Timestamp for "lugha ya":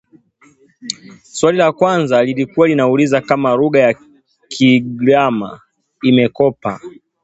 3.55-3.95